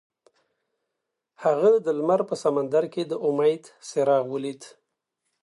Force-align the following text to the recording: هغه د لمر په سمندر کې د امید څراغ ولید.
هغه 1.43 1.71
د 1.85 1.87
لمر 1.97 2.21
په 2.29 2.35
سمندر 2.43 2.83
کې 2.93 3.03
د 3.11 3.13
امید 3.27 3.63
څراغ 3.89 4.25
ولید. 4.33 4.61